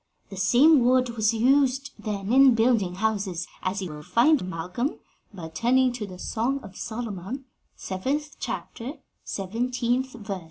The 0.31 0.35
same 0.35 0.79
wood 0.83 1.11
was 1.15 1.31
used 1.31 1.91
then 1.99 2.33
in 2.33 2.55
building 2.55 2.95
houses, 2.95 3.45
as 3.61 3.83
you 3.83 3.91
will 3.91 4.01
find, 4.01 4.49
Malcolm, 4.49 4.97
by 5.31 5.49
turning 5.49 5.93
to 5.93 6.07
the 6.07 6.17
Song 6.17 6.59
of 6.63 6.75
Solomon, 6.75 7.45
seventh 7.75 8.37
chapter, 8.39 8.93
seventeenth 9.23 10.13
verse." 10.13 10.39